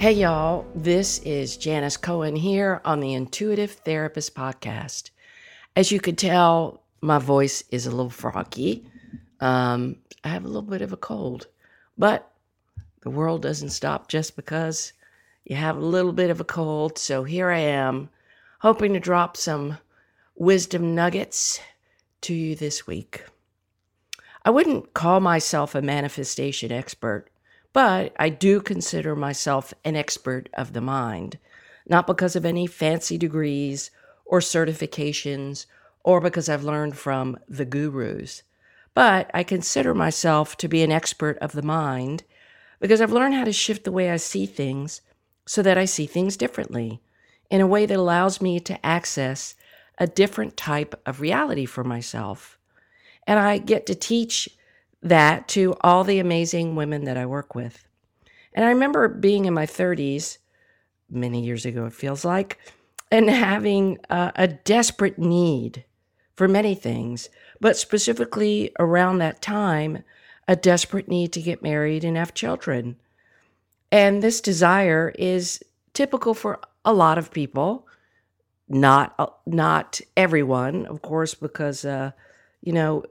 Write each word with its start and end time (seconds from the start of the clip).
Hey, 0.00 0.12
y'all, 0.12 0.64
this 0.74 1.18
is 1.24 1.58
Janis 1.58 1.98
Cohen 1.98 2.34
here 2.34 2.80
on 2.86 3.00
the 3.00 3.12
Intuitive 3.12 3.72
Therapist 3.72 4.34
Podcast. 4.34 5.10
As 5.76 5.92
you 5.92 6.00
could 6.00 6.16
tell, 6.16 6.82
my 7.02 7.18
voice 7.18 7.62
is 7.70 7.84
a 7.84 7.90
little 7.90 8.08
froggy. 8.08 8.86
Um, 9.40 9.96
I 10.24 10.28
have 10.28 10.46
a 10.46 10.48
little 10.48 10.62
bit 10.62 10.80
of 10.80 10.94
a 10.94 10.96
cold, 10.96 11.48
but 11.98 12.32
the 13.02 13.10
world 13.10 13.42
doesn't 13.42 13.68
stop 13.68 14.08
just 14.08 14.36
because 14.36 14.94
you 15.44 15.56
have 15.56 15.76
a 15.76 15.80
little 15.80 16.14
bit 16.14 16.30
of 16.30 16.40
a 16.40 16.44
cold. 16.44 16.96
So 16.96 17.24
here 17.24 17.50
I 17.50 17.58
am, 17.58 18.08
hoping 18.60 18.94
to 18.94 19.00
drop 19.00 19.36
some 19.36 19.76
wisdom 20.34 20.94
nuggets 20.94 21.60
to 22.22 22.32
you 22.32 22.56
this 22.56 22.86
week. 22.86 23.26
I 24.46 24.48
wouldn't 24.48 24.94
call 24.94 25.20
myself 25.20 25.74
a 25.74 25.82
manifestation 25.82 26.72
expert 26.72 27.29
but 27.72 28.14
I 28.18 28.28
do 28.28 28.60
consider 28.60 29.14
myself 29.14 29.72
an 29.84 29.96
expert 29.96 30.48
of 30.54 30.72
the 30.72 30.80
mind, 30.80 31.38
not 31.86 32.06
because 32.06 32.36
of 32.36 32.44
any 32.44 32.66
fancy 32.66 33.16
degrees 33.16 33.90
or 34.24 34.40
certifications 34.40 35.66
or 36.02 36.20
because 36.20 36.48
I've 36.48 36.64
learned 36.64 36.96
from 36.96 37.38
the 37.48 37.64
gurus. 37.64 38.42
But 38.94 39.30
I 39.32 39.44
consider 39.44 39.94
myself 39.94 40.56
to 40.58 40.68
be 40.68 40.82
an 40.82 40.92
expert 40.92 41.38
of 41.38 41.52
the 41.52 41.62
mind 41.62 42.24
because 42.80 43.00
I've 43.00 43.12
learned 43.12 43.34
how 43.34 43.44
to 43.44 43.52
shift 43.52 43.84
the 43.84 43.92
way 43.92 44.10
I 44.10 44.16
see 44.16 44.46
things 44.46 45.00
so 45.46 45.62
that 45.62 45.78
I 45.78 45.84
see 45.84 46.06
things 46.06 46.36
differently 46.36 47.00
in 47.50 47.60
a 47.60 47.66
way 47.66 47.86
that 47.86 47.96
allows 47.96 48.40
me 48.40 48.58
to 48.60 48.86
access 48.86 49.54
a 49.98 50.06
different 50.06 50.56
type 50.56 51.00
of 51.04 51.20
reality 51.20 51.66
for 51.66 51.84
myself. 51.84 52.58
And 53.26 53.38
I 53.38 53.58
get 53.58 53.86
to 53.86 53.94
teach 53.94 54.48
that 55.02 55.48
to 55.48 55.74
all 55.80 56.04
the 56.04 56.18
amazing 56.18 56.76
women 56.76 57.04
that 57.04 57.16
I 57.16 57.26
work 57.26 57.54
with. 57.54 57.86
And 58.52 58.64
I 58.64 58.68
remember 58.68 59.08
being 59.08 59.44
in 59.44 59.54
my 59.54 59.66
30s, 59.66 60.38
many 61.08 61.44
years 61.44 61.64
ago, 61.64 61.86
it 61.86 61.92
feels 61.92 62.24
like, 62.24 62.58
and 63.10 63.28
having 63.28 63.98
a, 64.08 64.32
a 64.36 64.48
desperate 64.48 65.18
need 65.18 65.84
for 66.34 66.48
many 66.48 66.74
things, 66.74 67.28
but 67.60 67.76
specifically 67.76 68.72
around 68.78 69.18
that 69.18 69.42
time, 69.42 70.04
a 70.48 70.56
desperate 70.56 71.08
need 71.08 71.32
to 71.32 71.42
get 71.42 71.62
married 71.62 72.04
and 72.04 72.16
have 72.16 72.34
children. 72.34 72.96
And 73.92 74.22
this 74.22 74.40
desire 74.40 75.12
is 75.18 75.62
typical 75.92 76.34
for 76.34 76.60
a 76.84 76.92
lot 76.92 77.18
of 77.18 77.30
people, 77.30 77.86
not 78.68 79.34
not 79.46 80.00
everyone, 80.16 80.86
of 80.86 81.02
course, 81.02 81.34
because 81.34 81.84
uh, 81.84 82.12
you 82.62 82.72
know 82.72 83.04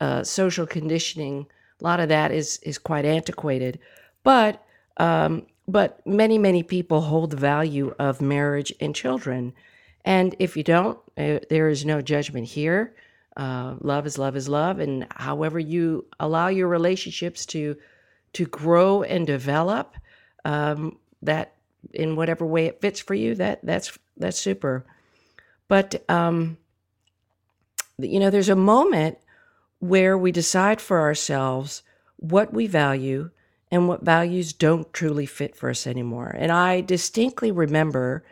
uh, 0.00 0.22
social 0.22 0.66
conditioning. 0.66 1.46
A 1.80 1.84
lot 1.84 2.00
of 2.00 2.08
that 2.08 2.30
is 2.30 2.58
is 2.62 2.78
quite 2.78 3.04
antiquated, 3.04 3.78
but 4.22 4.64
um, 4.98 5.46
but 5.66 6.04
many 6.06 6.38
many 6.38 6.62
people 6.62 7.00
hold 7.00 7.30
the 7.30 7.36
value 7.36 7.94
of 7.98 8.20
marriage 8.20 8.72
and 8.80 8.94
children, 8.94 9.52
and 10.04 10.34
if 10.38 10.56
you 10.56 10.62
don't, 10.62 10.98
uh, 11.18 11.40
there 11.50 11.68
is 11.68 11.84
no 11.84 12.00
judgment 12.00 12.46
here. 12.46 12.94
Uh, 13.36 13.74
love 13.80 14.06
is 14.06 14.18
love 14.18 14.36
is 14.36 14.48
love, 14.48 14.78
and 14.78 15.06
however 15.16 15.58
you 15.58 16.06
allow 16.20 16.48
your 16.48 16.68
relationships 16.68 17.46
to 17.46 17.76
to 18.34 18.46
grow 18.46 19.02
and 19.02 19.26
develop, 19.26 19.96
um, 20.44 20.98
that 21.22 21.54
in 21.92 22.16
whatever 22.16 22.44
way 22.46 22.66
it 22.66 22.80
fits 22.80 23.00
for 23.00 23.14
you, 23.14 23.34
that 23.34 23.60
that's 23.64 23.98
that's 24.16 24.38
super. 24.38 24.84
But 25.68 26.04
um, 26.08 26.58
you 27.98 28.20
know, 28.20 28.30
there's 28.30 28.48
a 28.48 28.56
moment 28.56 29.18
where 29.78 30.16
we 30.16 30.32
decide 30.32 30.80
for 30.80 31.00
ourselves 31.00 31.82
what 32.16 32.52
we 32.52 32.66
value 32.66 33.30
and 33.70 33.88
what 33.88 34.04
values 34.04 34.52
don't 34.52 34.92
truly 34.92 35.26
fit 35.26 35.56
for 35.56 35.70
us 35.70 35.86
anymore. 35.86 36.34
And 36.38 36.52
I 36.52 36.80
distinctly 36.80 37.50
remember 37.50 38.24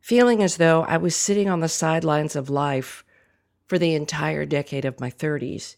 feeling 0.00 0.42
as 0.42 0.56
though 0.58 0.82
I 0.82 0.96
was 0.96 1.16
sitting 1.16 1.48
on 1.48 1.60
the 1.60 1.68
sidelines 1.68 2.36
of 2.36 2.48
life 2.48 3.04
for 3.66 3.78
the 3.78 3.94
entire 3.94 4.46
decade 4.46 4.84
of 4.84 5.00
my 5.00 5.10
30s. 5.10 5.76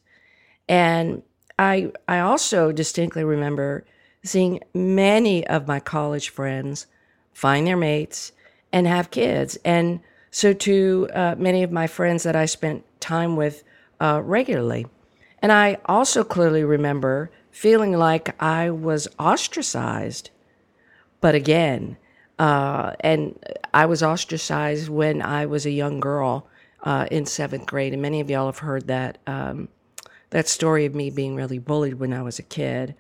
And 0.69 1.23
I 1.59 1.93
I 2.07 2.21
also 2.21 2.71
distinctly 2.71 3.25
remember 3.25 3.87
seeing 4.23 4.61
many 4.75 5.47
of 5.47 5.67
my 5.67 5.81
college 5.81 6.29
friends 6.29 6.87
find 7.33 7.67
their 7.67 7.77
mates 7.77 8.33
and 8.73 8.87
have 8.87 9.11
kids. 9.11 9.57
And 9.65 10.01
so 10.31 10.53
to 10.53 11.09
uh, 11.15 11.35
many 11.39 11.63
of 11.63 11.73
my 11.73 11.87
friends 11.87 12.23
that 12.25 12.37
I 12.37 12.45
spent 12.45 12.85
time 13.01 13.37
with 13.37 13.65
uh, 14.01 14.21
regularly. 14.23 14.87
And 15.41 15.53
I 15.53 15.79
also 15.87 16.25
clearly 16.25 16.65
remember 16.65 17.31
feeling 17.51 17.93
like 17.93 18.41
I 18.43 18.71
was 18.71 19.09
ostracized. 19.19 20.31
But 21.21 21.35
again, 21.35 21.97
uh, 22.39 22.93
and 23.01 23.39
I 23.75 23.87
was 23.87 24.03
ostracized 24.03 24.89
when 24.89 25.23
I 25.23 25.47
was 25.47 25.67
a 25.67 25.71
young 25.71 26.01
girl 26.01 26.47
uh, 26.83 27.07
in 27.11 27.27
seventh 27.27 27.67
grade, 27.67 27.93
and 27.93 28.03
many 28.03 28.21
of 28.21 28.31
y'all 28.31 28.47
have 28.47 28.59
heard 28.59 28.87
that 28.87 29.19
um, 29.27 29.69
that 30.31 30.47
story 30.47 30.85
of 30.85 30.95
me 30.95 31.11
being 31.11 31.35
really 31.35 31.59
bullied 31.59 31.95
when 31.95 32.13
I 32.13 32.23
was 32.23 32.39
a 32.39 32.45
kid. 32.45 32.95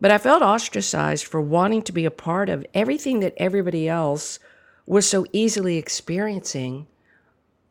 But 0.00 0.10
I 0.10 0.18
felt 0.18 0.42
ostracized 0.42 1.26
for 1.26 1.40
wanting 1.40 1.82
to 1.82 1.92
be 1.92 2.04
a 2.04 2.10
part 2.10 2.48
of 2.48 2.66
everything 2.74 3.20
that 3.20 3.34
everybody 3.36 3.88
else 3.88 4.38
was 4.86 5.08
so 5.08 5.26
easily 5.32 5.76
experiencing, 5.76 6.86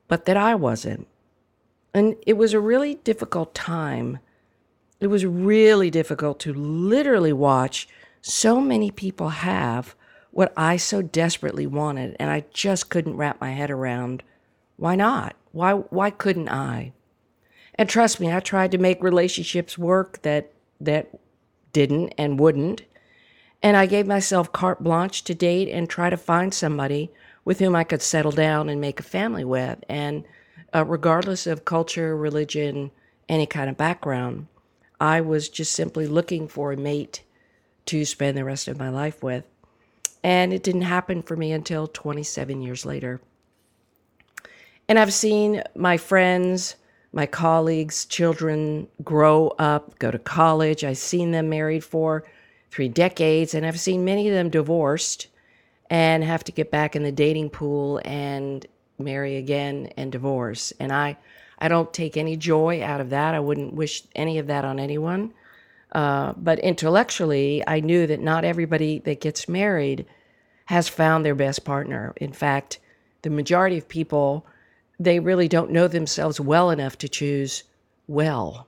but 0.08 0.26
that 0.26 0.38
I 0.38 0.56
wasn't. 0.56 1.08
And 1.98 2.16
it 2.28 2.34
was 2.34 2.54
a 2.54 2.60
really 2.60 2.94
difficult 2.94 3.56
time. 3.56 4.20
It 5.00 5.08
was 5.08 5.26
really 5.26 5.90
difficult 5.90 6.40
to 6.42 6.54
literally 6.54 7.34
watch 7.34 7.88
so 8.22 8.62
many 8.62 8.92
people 8.92 9.30
have 9.30 9.96
what 10.30 10.54
I 10.56 10.78
so 10.78 11.02
desperately 11.02 11.66
wanted, 11.66 12.16
and 12.20 12.30
I 12.30 12.46
just 12.54 12.92
couldn't 12.92 13.18
wrap 13.18 13.42
my 13.42 13.50
head 13.50 13.72
around 13.72 14.22
why 14.76 14.96
not? 14.96 15.36
Why 15.54 15.74
why 15.74 16.12
couldn't 16.12 16.50
I? 16.50 16.94
And 17.74 17.90
trust 17.90 18.20
me, 18.20 18.32
I 18.32 18.42
tried 18.42 18.70
to 18.74 18.78
make 18.78 19.02
relationships 19.02 19.76
work 19.76 20.22
that 20.22 20.54
that 20.80 21.10
didn't 21.74 22.14
and 22.16 22.40
wouldn't. 22.40 22.84
And 23.64 23.76
I 23.76 23.88
gave 23.88 24.06
myself 24.06 24.52
carte 24.52 24.84
blanche 24.84 25.24
to 25.24 25.34
date 25.34 25.68
and 25.70 25.90
try 25.90 26.12
to 26.12 26.18
find 26.18 26.54
somebody 26.54 27.12
with 27.44 27.58
whom 27.58 27.76
I 27.76 27.84
could 27.84 28.04
settle 28.04 28.32
down 28.32 28.70
and 28.70 28.80
make 28.80 29.00
a 29.00 29.04
family 29.04 29.44
with. 29.44 29.84
And 29.90 30.26
uh, 30.74 30.86
regardless 30.86 31.48
of 31.48 31.66
culture, 31.66 32.16
religion, 32.16 32.92
any 33.30 33.46
kind 33.46 33.70
of 33.70 33.78
background. 33.78 34.48
I 35.00 35.22
was 35.22 35.50
just 35.50 35.74
simply 35.74 36.08
looking 36.08 36.48
for 36.48 36.72
a 36.72 36.78
mate 36.78 37.24
to 37.88 38.06
spend 38.06 38.38
the 38.38 38.44
rest 38.44 38.68
of 38.68 38.80
my 38.80 38.90
life 38.90 39.24
with. 39.24 39.46
And 40.24 40.52
it 40.52 40.64
didn't 40.64 40.82
happen 40.82 41.22
for 41.22 41.36
me 41.36 41.52
until 41.52 41.88
27 41.88 42.62
years 42.62 42.86
later. 42.86 43.22
And 44.90 44.98
I've 44.98 45.14
seen 45.14 45.64
my 45.76 45.98
friends, 45.98 46.76
my 47.12 47.26
colleagues, 47.26 48.06
children 48.06 48.88
grow 49.04 49.50
up, 49.60 50.00
go 50.00 50.12
to 50.12 50.20
college. 50.20 50.84
I've 50.84 50.98
seen 50.98 51.32
them 51.32 51.50
married 51.50 51.84
for 51.84 52.24
three 52.72 52.90
decades, 52.90 53.54
and 53.54 53.66
I've 53.66 53.80
seen 53.80 54.06
many 54.06 54.28
of 54.28 54.34
them 54.34 54.50
divorced 54.50 55.28
and 55.90 56.24
have 56.24 56.44
to 56.46 56.52
get 56.52 56.72
back 56.72 56.96
in 56.96 57.04
the 57.04 57.12
dating 57.12 57.50
pool 57.50 58.02
and 58.04 58.66
marry 59.00 59.38
again 59.38 59.92
and 59.98 60.12
divorce. 60.12 60.74
And 60.80 60.92
I, 60.92 61.18
I 61.60 61.68
don't 61.68 61.94
take 61.94 62.18
any 62.18 62.38
joy 62.38 62.84
out 62.84 63.02
of 63.02 63.10
that. 63.12 63.34
I 63.34 63.40
wouldn't 63.40 63.74
wish 63.74 64.04
any 64.16 64.38
of 64.38 64.48
that 64.48 64.66
on 64.66 64.80
anyone. 64.80 65.34
Uh, 65.92 66.34
but 66.36 66.60
intellectually, 66.60 67.64
I 67.66 67.80
knew 67.80 68.08
that 68.08 68.20
not 68.20 68.44
everybody 68.44 69.00
that 69.00 69.22
gets 69.22 69.48
married 69.48 70.06
has 70.66 70.90
found 70.90 71.24
their 71.24 71.36
best 71.36 71.64
partner. 71.64 72.14
In 72.18 72.34
fact, 72.34 72.80
the 73.22 73.30
majority 73.30 73.78
of 73.78 73.88
people, 73.88 74.46
they 75.00 75.20
really 75.20 75.48
don't 75.48 75.72
know 75.72 75.88
themselves 75.88 76.40
well 76.40 76.70
enough 76.70 76.98
to 77.00 77.10
choose 77.10 77.64
well. 78.08 78.68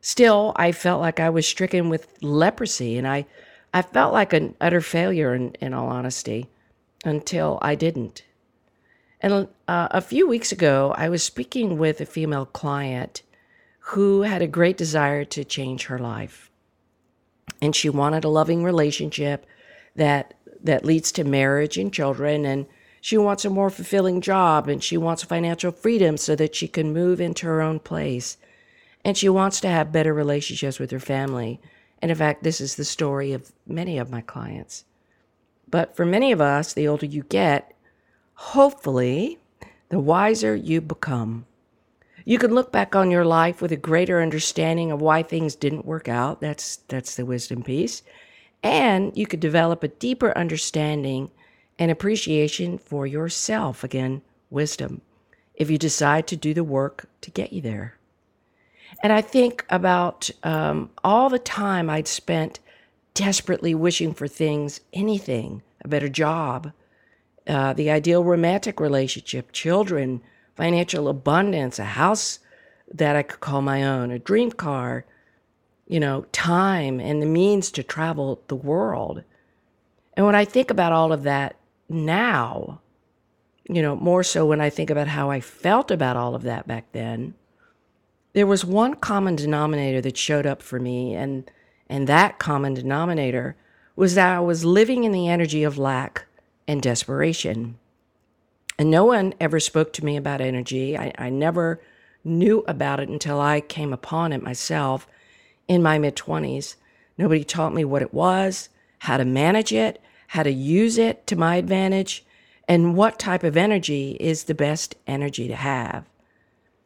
Still, 0.00 0.52
I 0.56 0.72
felt 0.72 1.00
like 1.00 1.20
I 1.20 1.30
was 1.30 1.46
stricken 1.46 1.88
with 1.88 2.12
leprosy, 2.20 2.98
and 2.98 3.06
I, 3.06 3.26
I 3.72 3.82
felt 3.82 4.12
like 4.12 4.32
an 4.32 4.54
utter 4.60 4.80
failure, 4.80 5.34
in, 5.34 5.54
in 5.60 5.72
all 5.74 5.88
honesty, 5.88 6.48
until 7.04 7.58
I 7.62 7.74
didn't. 7.74 8.22
And 9.20 9.48
uh, 9.66 9.88
a 9.90 10.00
few 10.00 10.28
weeks 10.28 10.52
ago, 10.52 10.94
I 10.96 11.08
was 11.08 11.22
speaking 11.22 11.78
with 11.78 12.00
a 12.00 12.06
female 12.06 12.46
client 12.46 13.22
who 13.80 14.22
had 14.22 14.42
a 14.42 14.46
great 14.46 14.76
desire 14.76 15.24
to 15.24 15.44
change 15.44 15.86
her 15.86 15.98
life. 15.98 16.50
and 17.60 17.74
she 17.74 17.88
wanted 17.88 18.24
a 18.24 18.28
loving 18.28 18.62
relationship 18.64 19.46
that 19.96 20.34
that 20.62 20.84
leads 20.84 21.12
to 21.12 21.24
marriage 21.24 21.76
and 21.78 21.92
children 21.92 22.44
and 22.44 22.66
she 23.00 23.16
wants 23.16 23.44
a 23.44 23.50
more 23.50 23.70
fulfilling 23.70 24.20
job 24.20 24.68
and 24.68 24.82
she 24.82 24.96
wants 24.96 25.22
financial 25.22 25.70
freedom 25.70 26.16
so 26.16 26.34
that 26.34 26.54
she 26.54 26.66
can 26.66 26.92
move 26.92 27.20
into 27.20 27.46
her 27.46 27.62
own 27.62 27.78
place. 27.78 28.36
And 29.04 29.16
she 29.16 29.28
wants 29.28 29.60
to 29.60 29.68
have 29.68 29.92
better 29.92 30.12
relationships 30.12 30.80
with 30.80 30.90
her 30.90 30.98
family. 31.00 31.60
And 32.02 32.10
in 32.10 32.16
fact 32.16 32.42
this 32.42 32.60
is 32.60 32.74
the 32.74 32.84
story 32.84 33.32
of 33.32 33.52
many 33.66 33.98
of 33.98 34.10
my 34.10 34.20
clients. 34.20 34.84
But 35.70 35.94
for 35.96 36.04
many 36.04 36.32
of 36.32 36.40
us 36.40 36.72
the 36.72 36.88
older 36.88 37.06
you 37.06 37.22
get 37.22 37.72
hopefully 38.38 39.38
the 39.88 39.98
wiser 39.98 40.54
you 40.54 40.80
become 40.80 41.44
you 42.28 42.38
can 42.38 42.54
look 42.54 42.70
back 42.70 42.94
on 42.94 43.10
your 43.10 43.24
life 43.24 43.62
with 43.62 43.72
a 43.72 43.76
greater 43.76 44.20
understanding 44.20 44.92
of 44.92 45.00
why 45.00 45.22
things 45.22 45.56
didn't 45.56 45.86
work 45.86 46.08
out. 46.10 46.42
That's 46.42 46.76
that's 46.88 47.16
the 47.16 47.24
wisdom 47.24 47.62
piece. 47.62 48.02
And 48.62 49.16
you 49.16 49.26
could 49.26 49.40
develop 49.40 49.82
a 49.82 49.88
deeper 49.88 50.36
understanding 50.36 51.30
and 51.78 51.90
appreciation 51.90 52.76
for 52.76 53.06
yourself. 53.06 53.82
Again, 53.82 54.20
wisdom. 54.50 55.00
If 55.54 55.70
you 55.70 55.78
decide 55.78 56.26
to 56.26 56.36
do 56.36 56.52
the 56.52 56.64
work 56.64 57.08
to 57.22 57.30
get 57.30 57.54
you 57.54 57.62
there. 57.62 57.96
And 59.02 59.10
I 59.10 59.22
think 59.22 59.64
about 59.70 60.28
um, 60.42 60.90
all 61.02 61.30
the 61.30 61.38
time 61.38 61.88
I'd 61.88 62.06
spent 62.06 62.60
desperately 63.14 63.74
wishing 63.74 64.12
for 64.12 64.28
things, 64.28 64.82
anything, 64.92 65.62
a 65.82 65.88
better 65.88 66.10
job, 66.10 66.72
uh, 67.48 67.72
the 67.72 67.90
ideal 67.90 68.22
romantic 68.22 68.78
relationship, 68.78 69.52
children, 69.52 70.20
financial 70.54 71.08
abundance, 71.08 71.78
a 71.78 71.84
house 71.84 72.40
that 72.92 73.16
I 73.16 73.22
could 73.22 73.40
call 73.40 73.62
my 73.62 73.82
own, 73.82 74.10
a 74.10 74.18
dream 74.18 74.52
car, 74.52 75.06
you 75.86 75.98
know, 75.98 76.26
time 76.32 77.00
and 77.00 77.22
the 77.22 77.26
means 77.26 77.70
to 77.72 77.82
travel 77.82 78.42
the 78.48 78.54
world. 78.54 79.22
And 80.14 80.26
when 80.26 80.34
I 80.34 80.44
think 80.44 80.70
about 80.70 80.92
all 80.92 81.12
of 81.12 81.22
that 81.22 81.56
now, 81.88 82.80
you 83.68 83.82
know, 83.82 83.96
more 83.96 84.22
so 84.22 84.46
when 84.46 84.60
I 84.60 84.70
think 84.70 84.90
about 84.90 85.08
how 85.08 85.30
I 85.30 85.40
felt 85.40 85.90
about 85.90 86.16
all 86.16 86.34
of 86.34 86.42
that 86.42 86.66
back 86.66 86.92
then, 86.92 87.34
there 88.34 88.46
was 88.46 88.64
one 88.64 88.94
common 88.94 89.36
denominator 89.36 90.00
that 90.02 90.16
showed 90.16 90.46
up 90.46 90.62
for 90.62 90.78
me 90.78 91.14
and 91.14 91.50
and 91.90 92.06
that 92.06 92.38
common 92.38 92.74
denominator 92.74 93.56
was 93.96 94.14
that 94.14 94.36
I 94.36 94.40
was 94.40 94.64
living 94.64 95.04
in 95.04 95.12
the 95.12 95.28
energy 95.28 95.64
of 95.64 95.78
lack 95.78 96.26
and 96.68 96.82
desperation. 96.82 97.78
And 98.78 98.90
no 98.90 99.06
one 99.06 99.34
ever 99.40 99.58
spoke 99.58 99.92
to 99.94 100.04
me 100.04 100.16
about 100.16 100.40
energy. 100.40 100.96
I, 100.96 101.12
I 101.18 101.30
never 101.30 101.80
knew 102.22 102.62
about 102.68 103.00
it 103.00 103.08
until 103.08 103.40
I 103.40 103.60
came 103.60 103.92
upon 103.92 104.32
it 104.32 104.42
myself 104.42 105.08
in 105.66 105.82
my 105.82 105.98
mid 105.98 106.14
20s. 106.14 106.76
Nobody 107.16 107.42
taught 107.42 107.74
me 107.74 107.84
what 107.84 108.02
it 108.02 108.14
was, 108.14 108.68
how 109.00 109.16
to 109.16 109.24
manage 109.24 109.72
it, 109.72 110.00
how 110.28 110.44
to 110.44 110.52
use 110.52 110.98
it 110.98 111.26
to 111.26 111.36
my 111.36 111.56
advantage, 111.56 112.24
and 112.68 112.94
what 112.94 113.18
type 113.18 113.42
of 113.42 113.56
energy 113.56 114.16
is 114.20 114.44
the 114.44 114.54
best 114.54 114.94
energy 115.06 115.48
to 115.48 115.56
have. 115.56 116.04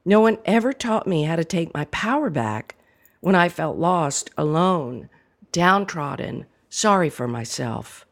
No 0.05 0.21
one 0.21 0.39
ever 0.45 0.73
taught 0.73 1.07
me 1.07 1.25
how 1.25 1.37
to 1.37 1.45
take 1.45 1.75
my 1.75 1.85
power 1.87 2.31
back 2.31 2.77
when 3.21 3.35
I 3.35 3.49
felt 3.49 3.77
lost, 3.77 4.31
alone, 4.39 5.09
downtrodden, 5.51 6.47
sorry 6.71 7.11
for 7.11 7.29
myself. 7.29 8.07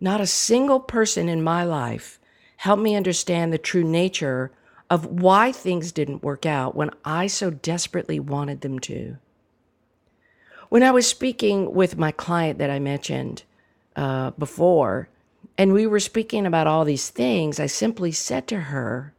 Not 0.00 0.20
a 0.20 0.26
single 0.26 0.80
person 0.80 1.28
in 1.28 1.42
my 1.42 1.64
life 1.64 2.18
helped 2.58 2.82
me 2.82 2.94
understand 2.94 3.52
the 3.52 3.58
true 3.58 3.84
nature 3.84 4.52
of 4.90 5.06
why 5.06 5.52
things 5.52 5.92
didn't 5.92 6.22
work 6.22 6.46
out 6.46 6.76
when 6.76 6.90
I 7.04 7.26
so 7.26 7.50
desperately 7.50 8.20
wanted 8.20 8.60
them 8.60 8.78
to. 8.80 9.16
When 10.68 10.82
I 10.82 10.90
was 10.90 11.06
speaking 11.06 11.72
with 11.72 11.96
my 11.96 12.12
client 12.12 12.58
that 12.58 12.70
I 12.70 12.78
mentioned 12.78 13.44
uh, 13.94 14.30
before, 14.32 15.08
and 15.58 15.72
we 15.72 15.86
were 15.86 16.00
speaking 16.00 16.46
about 16.46 16.66
all 16.66 16.84
these 16.84 17.08
things, 17.08 17.58
I 17.58 17.66
simply 17.66 18.12
said 18.12 18.46
to 18.48 18.60
her, 18.60 19.12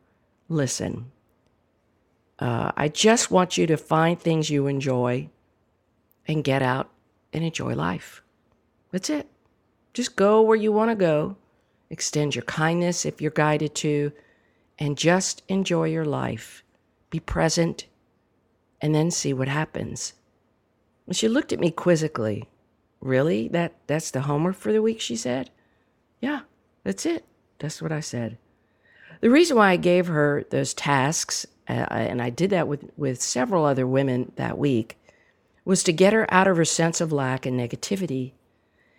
Listen, 0.50 1.12
uh, 2.39 2.71
I 2.77 2.88
just 2.88 3.31
want 3.31 3.57
you 3.57 3.68
to 3.68 3.77
find 3.77 4.19
things 4.19 4.50
you 4.50 4.68
enjoy 4.68 5.30
and 6.27 6.44
get 6.44 6.62
out 6.62 6.89
and 7.33 7.44
enjoy 7.44 7.73
life. 7.73 8.21
That's 8.91 9.09
it. 9.09 9.27
Just 9.97 10.15
go 10.15 10.41
where 10.41 10.55
you 10.55 10.71
want 10.71 10.91
to 10.91 10.95
go 10.95 11.38
Extend 11.89 12.35
your 12.35 12.44
kindness 12.44 13.05
if 13.05 13.21
you're 13.21 13.31
guided 13.31 13.73
to, 13.75 14.11
and 14.77 14.97
just 14.97 15.41
enjoy 15.47 15.85
your 15.85 16.05
life. 16.05 16.63
Be 17.09 17.19
present, 17.19 17.85
and 18.81 18.94
then 18.94 19.09
see 19.09 19.33
what 19.33 19.47
happens. 19.47 20.13
And 21.05 21.15
she 21.15 21.29
looked 21.29 21.53
at 21.53 21.59
me 21.59 21.71
quizzically. 21.71 22.49
Really? 22.99 23.47
That 23.47 23.75
that's 23.88 24.11
the 24.11 24.21
homework 24.21 24.57
for 24.57 24.73
the 24.73 24.81
week, 24.81 24.99
she 24.99 25.15
said. 25.15 25.49
Yeah, 26.19 26.41
that's 26.83 27.05
it. 27.05 27.23
That's 27.59 27.81
what 27.81 27.91
I 27.91 28.01
said. 28.01 28.38
The 29.21 29.29
reason 29.29 29.55
why 29.55 29.71
I 29.71 29.77
gave 29.77 30.07
her 30.07 30.45
those 30.49 30.73
tasks, 30.73 31.47
uh, 31.69 31.88
and 31.89 32.21
I 32.21 32.29
did 32.29 32.49
that 32.49 32.67
with, 32.67 32.91
with 32.97 33.21
several 33.21 33.65
other 33.65 33.88
women 33.88 34.33
that 34.35 34.57
week, 34.57 34.97
was 35.63 35.83
to 35.83 35.94
get 35.94 36.13
her 36.13 36.31
out 36.31 36.47
of 36.47 36.57
her 36.57 36.65
sense 36.65 37.01
of 37.01 37.11
lack 37.11 37.45
and 37.45 37.59
negativity 37.59 38.33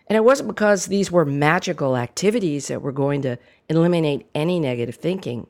and 0.09 0.17
it 0.17 0.25
wasn't 0.25 0.49
because 0.49 0.87
these 0.87 1.13
were 1.13 1.27
magical 1.27 1.97
activities 1.97 2.69
that 2.69 2.81
were 2.81 2.93
going 2.93 3.21
to 3.23 3.37
eliminate 3.69 4.27
any 4.35 4.59
negative 4.59 4.97
thinking, 4.97 5.47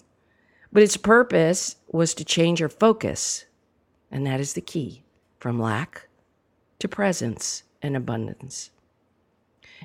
but 0.73 0.83
its 0.83 0.97
purpose 0.97 1.77
was 1.93 2.13
to 2.15 2.25
change 2.25 2.61
your 2.61 2.69
focus. 2.69 3.47
And 4.11 4.27
that 4.27 4.41
is 4.41 4.55
the 4.55 4.61
key 4.61 5.05
from 5.39 5.61
lack 5.61 6.09
to 6.81 6.89
presence 6.89 7.63
and 7.83 7.97
abundance. 7.97 8.71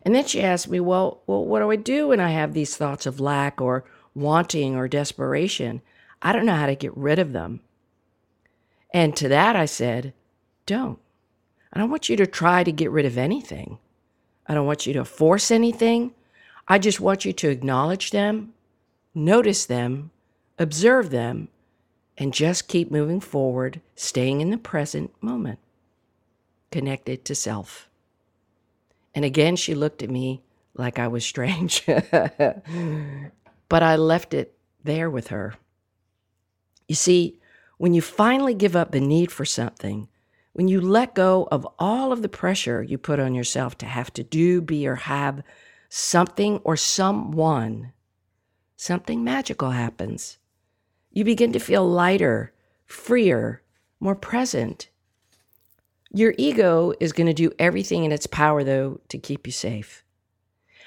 And 0.04 0.16
then 0.16 0.26
she 0.26 0.42
asked 0.42 0.68
me, 0.68 0.80
well, 0.80 1.22
well, 1.28 1.46
what 1.46 1.60
do 1.60 1.70
I 1.70 1.76
do 1.76 2.08
when 2.08 2.20
I 2.20 2.32
have 2.32 2.54
these 2.54 2.76
thoughts 2.76 3.06
of 3.06 3.20
lack 3.20 3.62
or 3.62 3.86
wanting 4.16 4.76
or 4.76 4.88
desperation? 4.88 5.82
I 6.22 6.34
don't 6.34 6.48
know 6.48 6.56
how 6.56 6.66
to 6.66 6.76
get 6.76 6.98
rid 6.98 7.20
of 7.20 7.32
them. 7.32 7.62
And 8.92 9.16
to 9.18 9.28
that 9.28 9.56
I 9.56 9.66
said, 9.66 10.14
don't. 10.66 11.00
I 11.72 11.80
don't 11.80 11.92
want 11.92 12.10
you 12.10 12.16
to 12.18 12.26
try 12.26 12.64
to 12.64 12.72
get 12.72 12.92
rid 12.92 13.06
of 13.06 13.18
anything. 13.18 13.78
I 14.48 14.54
don't 14.54 14.66
want 14.66 14.86
you 14.86 14.94
to 14.94 15.06
force 15.06 15.52
anything. 15.52 16.14
I 16.68 16.80
just 16.80 17.00
want 17.00 17.26
you 17.26 17.34
to 17.34 17.50
acknowledge 17.50 18.12
them, 18.12 18.54
notice 19.14 19.66
them, 19.66 20.12
observe 20.58 21.10
them, 21.10 21.50
and 22.18 22.34
just 22.34 22.68
keep 22.68 22.92
moving 22.92 23.20
forward, 23.20 23.82
staying 23.96 24.42
in 24.42 24.50
the 24.50 24.58
present 24.58 25.12
moment, 25.22 25.60
connected 26.72 27.26
to 27.26 27.36
self. 27.36 27.90
And 29.16 29.26
again, 29.26 29.56
she 29.56 29.76
looked 29.76 30.02
at 30.04 30.10
me 30.10 30.42
like 30.76 31.00
I 31.00 31.08
was 31.08 31.26
strange. 31.26 31.86
but 31.86 33.84
I 33.84 33.96
left 33.96 34.34
it 34.34 34.56
there 34.84 35.10
with 35.10 35.28
her. 35.28 35.56
You 36.88 36.96
see, 36.96 37.40
when 37.78 37.94
you 37.94 38.02
finally 38.02 38.54
give 38.54 38.76
up 38.76 38.92
the 38.92 39.00
need 39.00 39.32
for 39.32 39.46
something, 39.46 40.08
when 40.54 40.68
you 40.68 40.80
let 40.80 41.16
go 41.16 41.48
of 41.52 41.68
all 41.80 42.12
of 42.12 42.22
the 42.22 42.30
pressure 42.30 42.82
you 42.82 42.98
put 42.98 43.20
on 43.20 43.36
yourself 43.36 43.78
to 43.80 43.86
have 43.88 44.14
to 44.14 44.24
do, 44.24 44.62
be, 44.62 44.88
or 44.88 44.96
have 44.96 45.44
something 45.90 46.60
or 46.64 46.78
someone, 46.78 47.92
something 48.76 49.24
magical 49.24 49.72
happens. 49.72 50.38
You 51.12 51.24
begin 51.24 51.54
to 51.54 51.60
feel 51.60 51.88
lighter, 51.88 52.54
freer, 52.86 53.62
more 54.00 54.16
present. 54.16 54.90
Your 56.12 56.36
ego 56.38 56.94
is 57.00 57.14
going 57.14 57.28
to 57.28 57.34
do 57.34 57.52
everything 57.58 58.04
in 58.04 58.12
its 58.12 58.28
power, 58.28 58.64
though, 58.64 59.02
to 59.10 59.18
keep 59.18 59.48
you 59.48 59.54
safe. 59.54 60.04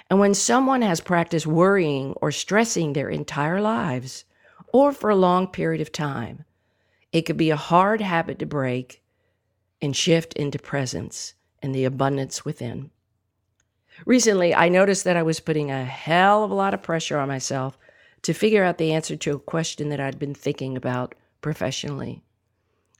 And 0.08 0.20
when 0.20 0.35
someone 0.35 0.82
has 0.82 1.00
practiced 1.00 1.46
worrying 1.46 2.12
or 2.23 2.30
stressing 2.30 2.92
their 2.92 3.08
entire 3.08 3.61
lives, 3.61 4.25
or 4.73 4.92
for 4.92 5.11
a 5.11 5.16
long 5.16 5.49
period 5.49 5.80
of 5.80 5.90
time, 5.90 6.44
it 7.11 7.23
could 7.23 7.37
be 7.37 7.50
a 7.50 7.56
hard 7.56 8.00
habit 8.00 8.38
to 8.38 8.46
break 8.46 9.02
and 9.80 9.97
shift 9.97 10.33
into 10.35 10.59
presence 10.59 11.35
and 11.62 11.75
the 11.75 11.85
abundance 11.85 12.45
within. 12.45 12.90
Recently, 14.04 14.54
I 14.54 14.68
noticed 14.68 15.04
that 15.04 15.16
I 15.16 15.23
was 15.23 15.40
putting 15.40 15.71
a 15.71 15.85
hell 15.85 16.45
of 16.45 16.50
a 16.50 16.54
lot 16.54 16.75
of 16.75 16.83
pressure 16.83 17.18
on 17.18 17.28
myself 17.28 17.78
to 18.23 18.35
figure 18.35 18.64
out 18.64 18.78
the 18.78 18.92
answer 18.92 19.16
to 19.16 19.37
a 19.37 19.38
question 19.38 19.88
that 19.88 20.00
I'd 20.00 20.18
been 20.18 20.35
thinking 20.35 20.76
about 20.76 21.14
professionally. 21.40 22.23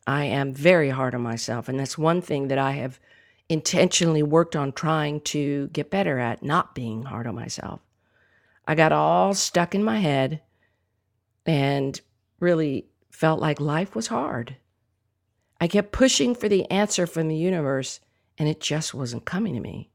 I 0.07 0.25
am 0.25 0.55
very 0.55 0.91
hard 0.91 1.15
on 1.15 1.23
myself, 1.23 1.69
and 1.69 1.79
that's 1.79 1.99
one 1.99 2.23
thing 2.23 2.49
that 2.49 2.59
I 2.59 2.73
have 2.73 3.01
intentionally 3.49 4.23
worked 4.23 4.57
on 4.57 4.73
trying 4.73 5.21
to 5.21 5.69
get 5.69 5.91
better 5.91 6.19
at 6.19 6.43
not 6.43 6.75
being 6.75 7.03
hard 7.05 7.27
on 7.27 7.35
myself. 7.35 7.81
I 8.67 8.75
got 8.75 8.93
all 8.93 9.35
stuck 9.35 9.75
in 9.75 9.85
my 9.85 9.99
head 9.99 10.43
and 11.45 12.01
really 12.41 12.87
felt 13.11 13.41
like 13.41 13.61
life 13.61 13.95
was 13.95 14.09
hard. 14.09 14.57
I 15.61 15.69
kept 15.69 15.93
pushing 15.93 16.35
for 16.35 16.49
the 16.49 16.71
answer 16.71 17.07
from 17.07 17.29
the 17.29 17.37
universe, 17.37 18.01
and 18.39 18.49
it 18.49 18.61
just 18.61 18.95
wasn't 18.95 19.25
coming 19.25 19.55
to 19.55 19.61
me. 19.61 19.91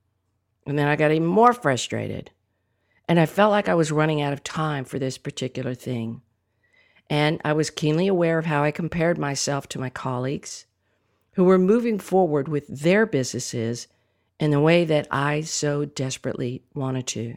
And 0.65 0.77
then 0.77 0.87
I 0.87 0.95
got 0.95 1.11
even 1.11 1.27
more 1.27 1.53
frustrated. 1.53 2.31
And 3.07 3.19
I 3.19 3.25
felt 3.25 3.51
like 3.51 3.67
I 3.67 3.75
was 3.75 3.91
running 3.91 4.21
out 4.21 4.33
of 4.33 4.43
time 4.43 4.85
for 4.85 4.97
this 4.97 5.17
particular 5.17 5.73
thing. 5.73 6.21
And 7.09 7.41
I 7.43 7.53
was 7.53 7.69
keenly 7.69 8.07
aware 8.07 8.37
of 8.37 8.45
how 8.45 8.63
I 8.63 8.71
compared 8.71 9.17
myself 9.17 9.67
to 9.69 9.79
my 9.79 9.89
colleagues, 9.89 10.65
who 11.33 11.43
were 11.43 11.57
moving 11.57 11.99
forward 11.99 12.47
with 12.47 12.67
their 12.67 13.05
businesses 13.05 13.87
in 14.39 14.51
the 14.51 14.59
way 14.59 14.85
that 14.85 15.07
I 15.11 15.41
so 15.41 15.85
desperately 15.85 16.63
wanted 16.73 17.07
to. 17.07 17.35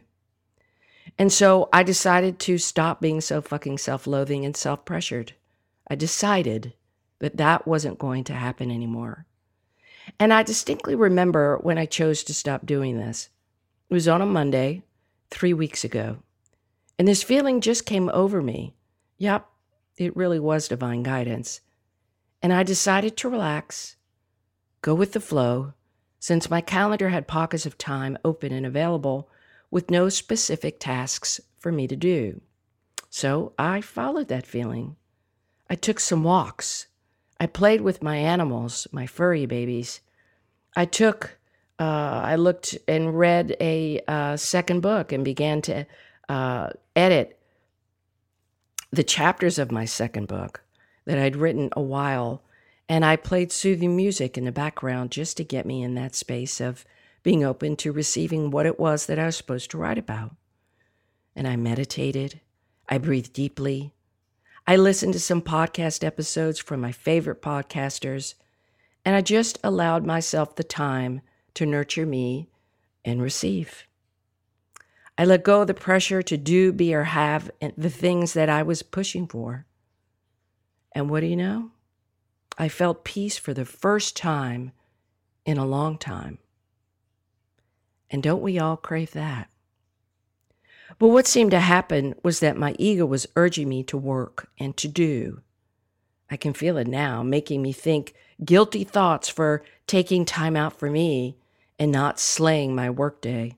And 1.17 1.31
so 1.31 1.69
I 1.71 1.83
decided 1.83 2.39
to 2.39 2.57
stop 2.57 2.99
being 2.99 3.21
so 3.21 3.41
fucking 3.41 3.77
self 3.77 4.07
loathing 4.07 4.45
and 4.45 4.55
self 4.55 4.85
pressured. 4.85 5.33
I 5.87 5.95
decided 5.95 6.73
that 7.19 7.37
that 7.37 7.67
wasn't 7.67 7.99
going 7.99 8.23
to 8.25 8.33
happen 8.33 8.71
anymore. 8.71 9.25
And 10.19 10.33
I 10.33 10.43
distinctly 10.43 10.95
remember 10.95 11.57
when 11.57 11.77
I 11.77 11.85
chose 11.85 12.23
to 12.25 12.33
stop 12.33 12.65
doing 12.65 12.97
this. 12.97 13.29
It 13.89 13.93
was 13.93 14.07
on 14.07 14.21
a 14.21 14.25
Monday, 14.25 14.83
three 15.31 15.53
weeks 15.53 15.83
ago. 15.83 16.17
And 16.97 17.07
this 17.07 17.23
feeling 17.23 17.61
just 17.61 17.85
came 17.85 18.09
over 18.09 18.41
me. 18.41 18.73
Yep, 19.17 19.47
it 19.97 20.15
really 20.15 20.39
was 20.39 20.67
divine 20.67 21.03
guidance. 21.03 21.61
And 22.41 22.53
I 22.53 22.63
decided 22.63 23.17
to 23.17 23.29
relax, 23.29 23.95
go 24.81 24.93
with 24.93 25.13
the 25.13 25.19
flow, 25.19 25.73
since 26.19 26.49
my 26.49 26.61
calendar 26.61 27.09
had 27.09 27.27
pockets 27.27 27.65
of 27.65 27.77
time 27.77 28.17
open 28.23 28.51
and 28.51 28.65
available 28.65 29.29
with 29.71 29.91
no 29.91 30.09
specific 30.09 30.79
tasks 30.79 31.41
for 31.57 31.71
me 31.71 31.87
to 31.87 31.95
do. 31.95 32.41
So 33.09 33.53
I 33.57 33.81
followed 33.81 34.27
that 34.27 34.45
feeling. 34.45 34.95
I 35.69 35.75
took 35.75 35.99
some 35.99 36.23
walks. 36.23 36.87
I 37.39 37.47
played 37.47 37.81
with 37.81 38.03
my 38.03 38.17
animals, 38.17 38.87
my 38.91 39.05
furry 39.05 39.45
babies. 39.45 40.01
I 40.75 40.85
took, 40.85 41.37
uh, 41.79 42.21
I 42.23 42.35
looked 42.35 42.77
and 42.87 43.17
read 43.17 43.55
a 43.59 44.01
uh, 44.07 44.37
second 44.37 44.81
book 44.81 45.11
and 45.11 45.25
began 45.25 45.61
to 45.63 45.85
uh, 46.29 46.69
edit 46.95 47.39
the 48.91 49.03
chapters 49.03 49.59
of 49.59 49.71
my 49.71 49.85
second 49.85 50.27
book 50.27 50.61
that 51.05 51.19
I'd 51.19 51.35
written 51.35 51.69
a 51.73 51.81
while. 51.81 52.41
And 52.87 53.03
I 53.03 53.15
played 53.15 53.51
soothing 53.51 53.95
music 53.95 54.37
in 54.37 54.45
the 54.45 54.51
background 54.51 55.11
just 55.11 55.37
to 55.37 55.43
get 55.43 55.65
me 55.65 55.81
in 55.83 55.95
that 55.95 56.15
space 56.15 56.61
of 56.61 56.85
being 57.23 57.43
open 57.43 57.75
to 57.77 57.91
receiving 57.91 58.51
what 58.51 58.67
it 58.67 58.79
was 58.79 59.07
that 59.07 59.19
I 59.19 59.25
was 59.25 59.35
supposed 59.35 59.71
to 59.71 59.77
write 59.77 59.97
about. 59.97 60.35
And 61.35 61.47
I 61.47 61.55
meditated. 61.55 62.39
I 62.87 62.99
breathed 62.99 63.33
deeply. 63.33 63.94
I 64.67 64.77
listened 64.77 65.13
to 65.13 65.19
some 65.19 65.43
podcast 65.43 66.03
episodes 66.03 66.59
from 66.59 66.81
my 66.81 66.91
favorite 66.91 67.39
podcasters, 67.39 68.33
and 69.05 69.15
I 69.15 69.21
just 69.21 69.59
allowed 69.63 70.03
myself 70.03 70.55
the 70.55 70.63
time 70.63 71.21
to 71.53 71.67
nurture 71.67 72.07
me 72.07 72.49
and 73.03 73.21
receive. 73.21 73.85
I 75.19 75.25
let 75.25 75.43
go 75.43 75.61
of 75.61 75.67
the 75.67 75.75
pressure 75.75 76.23
to 76.23 76.35
do, 76.35 76.73
be, 76.73 76.95
or 76.95 77.03
have 77.03 77.51
the 77.77 77.91
things 77.91 78.33
that 78.33 78.49
I 78.49 78.63
was 78.63 78.81
pushing 78.81 79.27
for. 79.27 79.67
And 80.93 81.11
what 81.11 81.19
do 81.19 81.27
you 81.27 81.35
know? 81.35 81.69
I 82.57 82.67
felt 82.67 83.05
peace 83.05 83.37
for 83.37 83.53
the 83.53 83.65
first 83.65 84.17
time 84.17 84.71
in 85.45 85.59
a 85.59 85.65
long 85.65 85.99
time. 85.99 86.39
And 88.09 88.23
don't 88.23 88.41
we 88.41 88.57
all 88.57 88.77
crave 88.77 89.11
that? 89.11 89.47
But 90.97 91.09
what 91.09 91.27
seemed 91.27 91.51
to 91.51 91.59
happen 91.59 92.15
was 92.23 92.39
that 92.39 92.57
my 92.57 92.75
ego 92.79 93.05
was 93.05 93.27
urging 93.35 93.67
me 93.67 93.83
to 93.83 93.97
work 93.97 94.49
and 94.57 94.75
to 94.77 94.87
do. 94.87 95.41
I 96.29 96.37
can 96.37 96.53
feel 96.53 96.77
it 96.77 96.87
now, 96.87 97.21
making 97.21 97.61
me 97.61 97.73
think 97.73 98.13
guilty 98.43 98.83
thoughts 98.83 99.29
for 99.29 99.63
taking 99.87 100.25
time 100.25 100.55
out 100.55 100.77
for 100.79 100.89
me 100.89 101.37
and 101.77 101.91
not 101.91 102.19
slaying 102.19 102.73
my 102.73 102.89
workday, 102.89 103.57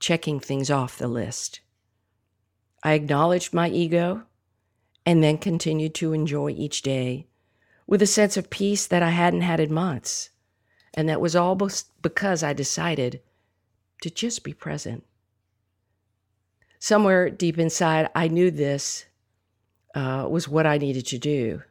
checking 0.00 0.40
things 0.40 0.70
off 0.70 0.98
the 0.98 1.08
list. 1.08 1.60
I 2.82 2.94
acknowledged 2.94 3.54
my 3.54 3.68
ego 3.68 4.24
and 5.06 5.22
then 5.22 5.38
continued 5.38 5.94
to 5.96 6.12
enjoy 6.12 6.50
each 6.50 6.82
day 6.82 7.26
with 7.86 8.00
a 8.00 8.06
sense 8.06 8.36
of 8.36 8.50
peace 8.50 8.86
that 8.86 9.02
I 9.02 9.10
hadn't 9.10 9.42
had 9.42 9.60
in 9.60 9.72
months. 9.72 10.30
And 10.94 11.08
that 11.08 11.20
was 11.20 11.36
all 11.36 11.58
because 12.02 12.42
I 12.42 12.52
decided 12.52 13.20
to 14.02 14.10
just 14.10 14.44
be 14.44 14.54
present 14.54 15.04
somewhere 16.84 17.30
deep 17.30 17.58
inside, 17.58 18.10
I 18.14 18.28
knew 18.28 18.50
this 18.50 19.06
uh, 19.94 20.26
was 20.28 20.46
what 20.46 20.66
I 20.66 20.76
needed 20.76 21.06
to 21.06 21.18
do. 21.18 21.62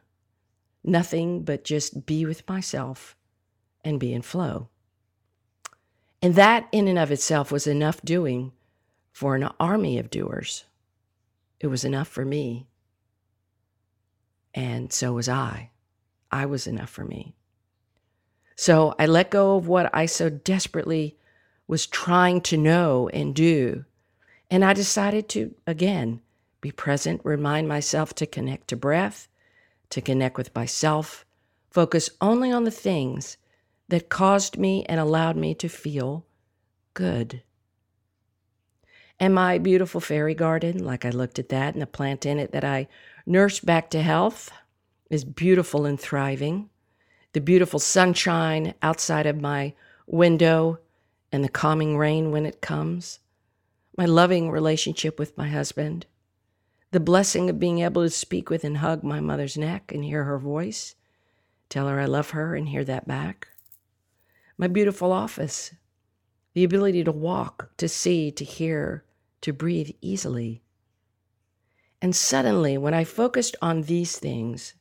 Nothing 0.82 1.44
but 1.44 1.62
just 1.62 2.04
be 2.04 2.26
with 2.26 2.48
myself 2.48 3.16
and 3.84 4.00
be 4.00 4.12
in 4.12 4.22
flow. 4.22 4.70
And 6.20 6.34
that, 6.34 6.66
in 6.72 6.88
and 6.88 6.98
of 6.98 7.12
itself, 7.12 7.52
was 7.52 7.68
enough 7.68 8.02
doing 8.02 8.50
for 9.12 9.36
an 9.36 9.48
army 9.60 9.98
of 9.98 10.10
doers. 10.10 10.64
It 11.60 11.68
was 11.68 11.84
enough 11.84 12.08
for 12.08 12.24
me. 12.24 12.66
And 14.52 14.92
so 14.92 15.12
was 15.12 15.28
I. 15.28 15.70
I 16.32 16.46
was 16.46 16.66
enough 16.66 16.90
for 16.90 17.04
me. 17.04 17.36
So 18.56 18.96
I 18.98 19.06
let 19.06 19.30
go 19.30 19.54
of 19.54 19.68
what 19.68 19.94
I 19.94 20.06
so 20.06 20.28
desperately 20.28 21.16
was 21.68 21.86
trying 21.86 22.40
to 22.40 22.56
know 22.56 23.08
and 23.10 23.32
do 23.32 23.84
and 24.54 24.64
I 24.64 24.72
decided 24.72 25.28
to, 25.30 25.52
again, 25.66 26.20
be 26.60 26.70
present, 26.70 27.20
remind 27.24 27.66
myself 27.66 28.14
to 28.14 28.24
connect 28.24 28.68
to 28.68 28.76
breath, 28.76 29.26
to 29.90 30.00
connect 30.00 30.36
with 30.36 30.54
myself, 30.54 31.26
focus 31.72 32.08
only 32.20 32.52
on 32.52 32.62
the 32.62 32.70
things 32.70 33.36
that 33.88 34.08
caused 34.08 34.56
me 34.56 34.84
and 34.84 35.00
allowed 35.00 35.36
me 35.36 35.56
to 35.56 35.68
feel 35.68 36.24
good. 36.94 37.42
And 39.18 39.34
my 39.34 39.58
beautiful 39.58 40.00
fairy 40.00 40.36
garden, 40.36 40.84
like 40.84 41.04
I 41.04 41.10
looked 41.10 41.40
at 41.40 41.48
that 41.48 41.74
and 41.74 41.82
the 41.82 41.86
plant 41.88 42.24
in 42.24 42.38
it 42.38 42.52
that 42.52 42.62
I 42.62 42.86
nursed 43.26 43.66
back 43.66 43.90
to 43.90 44.02
health, 44.02 44.52
is 45.10 45.24
beautiful 45.24 45.84
and 45.84 45.98
thriving. 45.98 46.70
The 47.32 47.40
beautiful 47.40 47.80
sunshine 47.80 48.74
outside 48.82 49.26
of 49.26 49.40
my 49.40 49.74
window 50.06 50.78
and 51.32 51.42
the 51.42 51.48
calming 51.48 51.98
rain 51.98 52.30
when 52.30 52.46
it 52.46 52.60
comes 52.60 53.18
my 53.96 54.06
loving 54.06 54.50
relationship 54.50 55.18
with 55.18 55.36
my 55.38 55.48
husband, 55.48 56.06
the 56.90 57.00
blessing 57.00 57.48
of 57.48 57.60
being 57.60 57.80
able 57.80 58.02
to 58.02 58.10
speak 58.10 58.50
with 58.50 58.64
and 58.64 58.78
hug 58.78 59.02
my 59.02 59.20
mother's 59.20 59.56
neck 59.56 59.92
and 59.92 60.04
hear 60.04 60.24
her 60.24 60.38
voice, 60.38 60.94
tell 61.68 61.88
her 61.88 62.00
I 62.00 62.06
love 62.06 62.30
her 62.30 62.54
and 62.54 62.68
hear 62.68 62.84
that 62.84 63.06
back, 63.06 63.48
my 64.58 64.66
beautiful 64.66 65.12
office, 65.12 65.74
the 66.54 66.64
ability 66.64 67.02
to 67.04 67.12
walk, 67.12 67.70
to 67.78 67.88
see, 67.88 68.30
to 68.32 68.44
hear, 68.44 69.04
to 69.40 69.52
breathe 69.52 69.90
easily. 70.00 70.62
And 72.00 72.14
suddenly, 72.14 72.78
when 72.78 72.94
I 72.94 73.04
focused 73.04 73.56
on 73.60 73.82
these 73.82 74.18
things, 74.18 74.74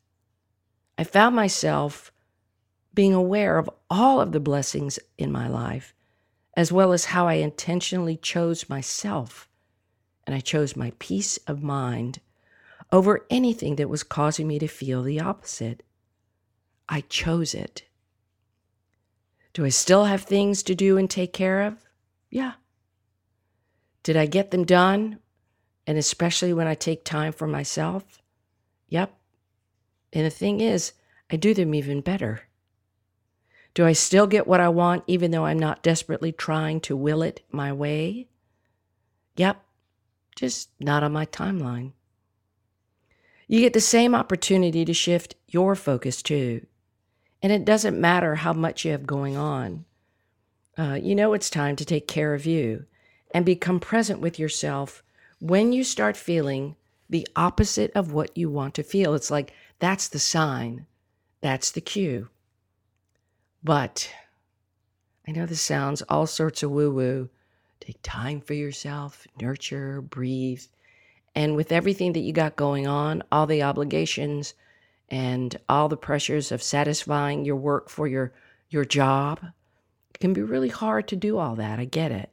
I 0.98 1.04
found 1.04 1.36
myself 1.36 2.12
being 2.94 3.14
aware 3.14 3.58
of 3.58 3.70
all 3.90 4.22
of 4.22 4.32
the 4.32 4.40
blessings 4.40 5.00
in 5.18 5.32
my 5.32 5.48
life 5.48 5.94
as 6.56 6.72
well 6.72 6.94
as 6.94 7.06
how 7.06 7.28
I 7.28 7.36
intentionally 7.36 8.18
chose 8.18 8.70
myself. 8.70 9.48
And 10.26 10.36
I 10.36 10.40
chose 10.40 10.76
my 10.76 10.94
peace 11.00 11.38
of 11.48 11.64
mind 11.64 12.20
over 12.92 13.26
anything 13.30 13.76
that 13.78 13.90
was 13.90 14.04
causing 14.04 14.48
me 14.48 14.60
to 14.60 14.68
feel 14.68 15.04
the 15.04 15.20
opposite. 15.20 15.84
I 16.88 17.02
chose 17.02 17.54
it. 17.54 17.84
Do 19.54 19.66
I 19.66 19.70
still 19.70 20.06
have 20.06 20.24
things 20.24 20.64
to 20.64 20.76
do 20.76 20.98
and 20.98 21.10
take 21.10 21.34
care 21.34 21.62
of? 21.64 21.84
Yeah. 22.30 22.54
Did 24.04 24.18
I 24.18 24.26
get 24.26 24.52
them 24.52 24.64
done? 24.64 25.20
And 25.86 25.98
especially 25.98 26.54
when 26.54 26.68
I 26.68 26.76
take 26.76 27.04
time 27.04 27.34
for 27.34 27.48
myself? 27.48 28.22
Yep. 28.90 29.16
And 30.14 30.26
the 30.26 30.30
thing 30.30 30.60
is, 30.60 30.94
I 31.32 31.36
do 31.36 31.54
them 31.54 31.74
even 31.74 32.02
better. 32.02 32.44
Do 33.74 33.86
I 33.86 33.94
still 33.94 34.28
get 34.28 34.48
what 34.48 34.60
I 34.60 34.70
want 34.70 35.04
even 35.08 35.32
though 35.32 35.46
I'm 35.46 35.60
not 35.60 35.84
desperately 35.84 36.32
trying 36.32 36.80
to 36.82 36.96
will 36.96 37.22
it 37.24 37.42
my 37.52 37.74
way? 37.74 38.28
Yep, 39.36 39.64
just 40.36 40.70
not 40.80 41.04
on 41.04 41.12
my 41.12 41.26
timeline. 41.26 41.94
You 43.48 43.62
get 43.62 43.74
the 43.74 43.82
same 43.82 44.16
opportunity 44.16 44.86
to 44.86 44.94
shift 44.94 45.36
your 45.48 45.76
focus 45.76 46.22
too. 46.22 46.66
And 47.42 47.52
it 47.52 47.66
doesn't 47.66 48.00
matter 48.00 48.36
how 48.36 48.54
much 48.54 48.86
you 48.86 48.92
have 48.92 49.06
going 49.06 49.36
on. 49.36 49.86
Uh, 50.78 50.98
you 51.02 51.14
know 51.14 51.34
it's 51.34 51.50
time 51.50 51.76
to 51.76 51.86
take 51.86 52.08
care 52.08 52.34
of 52.34 52.46
you 52.46 52.86
and 53.32 53.46
become 53.46 53.80
present 53.80 54.20
with 54.22 54.40
yourself 54.40 55.04
when 55.40 55.74
you 55.74 55.84
start 55.84 56.16
feeling 56.16 56.76
the 57.10 57.28
opposite 57.36 57.92
of 57.94 58.14
what 58.14 58.38
you 58.38 58.50
want 58.50 58.74
to 58.76 58.84
feel. 58.84 59.14
It's 59.14 59.30
like 59.30 59.54
that's 59.80 60.08
the 60.08 60.20
sign, 60.20 60.86
that's 61.42 61.72
the 61.72 61.82
cue. 61.82 62.30
But 63.64 64.12
I 65.28 65.32
know 65.32 65.46
this 65.46 65.62
sounds 65.62 66.02
all 66.04 66.28
sorts 66.28 66.64
of 66.64 66.72
woo 66.72 66.92
woo. 66.92 67.30
Take 67.80 68.00
time 68.04 68.42
for 68.42 68.54
yourself, 68.54 69.26
nurture, 69.42 70.02
breathe. 70.02 70.64
And 71.36 71.56
with 71.56 71.72
everything 71.72 72.14
that 72.14 72.20
you 72.20 72.34
got 72.34 72.56
going 72.56 72.88
on, 72.88 73.24
all 73.32 73.48
the 73.48 73.64
obligations 73.64 74.54
and 75.10 75.58
all 75.70 75.90
the 75.90 75.98
pressures 75.98 76.52
of 76.52 76.62
satisfying 76.62 77.46
your 77.46 77.56
work 77.56 77.90
for 77.90 78.08
your, 78.08 78.34
your 78.70 78.86
job, 78.86 79.40
it 80.14 80.20
can 80.20 80.34
be 80.34 80.42
really 80.42 80.70
hard 80.70 81.08
to 81.10 81.16
do 81.16 81.38
all 81.38 81.56
that. 81.56 81.80
I 81.80 81.86
get 81.86 82.12
it. 82.12 82.30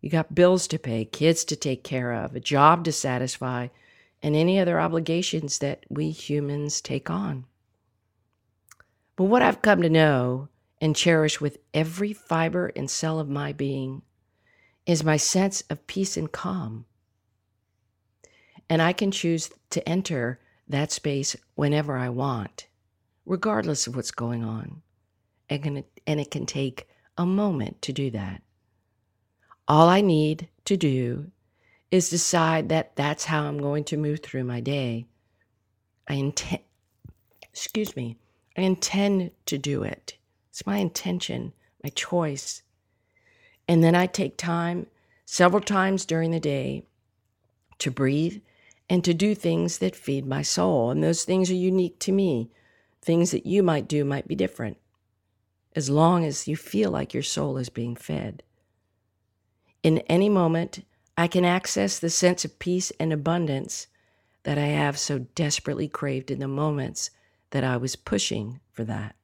You 0.00 0.10
got 0.10 0.34
bills 0.34 0.66
to 0.68 0.78
pay, 0.78 1.04
kids 1.04 1.44
to 1.44 1.56
take 1.56 1.84
care 1.84 2.12
of, 2.12 2.34
a 2.34 2.40
job 2.40 2.84
to 2.84 2.92
satisfy, 2.92 3.68
and 4.22 4.34
any 4.34 4.58
other 4.58 4.80
obligations 4.80 5.58
that 5.58 5.84
we 5.88 6.10
humans 6.10 6.80
take 6.80 7.10
on. 7.10 7.44
But 9.20 9.26
what 9.26 9.42
I've 9.42 9.60
come 9.60 9.82
to 9.82 9.90
know 9.90 10.48
and 10.80 10.96
cherish 10.96 11.42
with 11.42 11.58
every 11.74 12.14
fiber 12.14 12.68
and 12.74 12.90
cell 12.90 13.20
of 13.20 13.28
my 13.28 13.52
being 13.52 14.00
is 14.86 15.04
my 15.04 15.18
sense 15.18 15.60
of 15.68 15.86
peace 15.86 16.16
and 16.16 16.32
calm. 16.32 16.86
And 18.70 18.80
I 18.80 18.94
can 18.94 19.10
choose 19.10 19.50
to 19.68 19.86
enter 19.86 20.40
that 20.68 20.90
space 20.90 21.36
whenever 21.54 21.98
I 21.98 22.08
want, 22.08 22.66
regardless 23.26 23.86
of 23.86 23.94
what's 23.94 24.10
going 24.10 24.42
on. 24.42 24.80
And, 25.50 25.84
it 26.06 26.30
can 26.30 26.46
take 26.46 26.88
a 27.18 27.26
moment 27.26 27.82
to 27.82 27.92
do 27.92 28.10
that. 28.12 28.40
All 29.68 29.90
I 29.90 30.00
need 30.00 30.48
to 30.64 30.78
do 30.78 31.30
is 31.90 32.08
decide 32.08 32.70
that 32.70 32.96
that's 32.96 33.26
how 33.26 33.42
I'm 33.42 33.58
going 33.58 33.84
to 33.84 33.98
move 33.98 34.20
through 34.20 34.44
my 34.44 34.60
day. 34.60 35.04
I 36.08 36.14
intend, 36.14 36.62
excuse 37.42 37.94
me, 37.94 38.16
I 38.56 38.62
intend 38.62 39.30
to 39.46 39.58
do 39.58 39.82
it. 39.82 40.16
It's 40.50 40.66
my 40.66 40.78
intention, 40.78 41.52
my 41.82 41.90
choice. 41.90 42.62
And 43.68 43.84
then 43.84 43.94
I 43.94 44.06
take 44.06 44.36
time 44.36 44.86
several 45.24 45.62
times 45.62 46.04
during 46.04 46.32
the 46.32 46.40
day 46.40 46.84
to 47.78 47.90
breathe 47.90 48.42
and 48.88 49.04
to 49.04 49.14
do 49.14 49.34
things 49.34 49.78
that 49.78 49.94
feed 49.94 50.26
my 50.26 50.42
soul. 50.42 50.90
And 50.90 51.02
those 51.02 51.24
things 51.24 51.50
are 51.50 51.54
unique 51.54 51.98
to 52.00 52.12
me. 52.12 52.50
Things 53.00 53.30
that 53.30 53.46
you 53.46 53.62
might 53.62 53.88
do 53.88 54.04
might 54.04 54.28
be 54.28 54.34
different, 54.34 54.76
as 55.74 55.88
long 55.88 56.24
as 56.24 56.46
you 56.46 56.56
feel 56.56 56.90
like 56.90 57.14
your 57.14 57.22
soul 57.22 57.56
is 57.56 57.70
being 57.70 57.96
fed. 57.96 58.42
In 59.82 59.98
any 60.00 60.28
moment, 60.28 60.84
I 61.16 61.26
can 61.26 61.44
access 61.44 61.98
the 61.98 62.10
sense 62.10 62.44
of 62.44 62.58
peace 62.58 62.92
and 63.00 63.12
abundance 63.12 63.86
that 64.42 64.58
I 64.58 64.66
have 64.66 64.98
so 64.98 65.20
desperately 65.34 65.88
craved 65.88 66.30
in 66.30 66.40
the 66.40 66.48
moments 66.48 67.10
that 67.50 67.64
I 67.64 67.76
was 67.76 67.96
pushing 67.96 68.60
for 68.70 68.84
that. 68.84 69.16